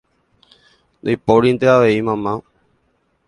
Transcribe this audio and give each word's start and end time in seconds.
ndaipórinte 1.01 1.65
avei 1.75 1.99
mama 2.07 2.31